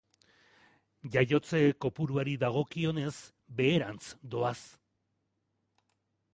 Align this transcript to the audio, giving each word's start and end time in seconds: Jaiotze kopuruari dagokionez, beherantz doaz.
Jaiotze 1.15 1.59
kopuruari 1.85 2.33
dagokionez, 2.45 3.13
beherantz 3.61 4.03
doaz. 4.35 4.59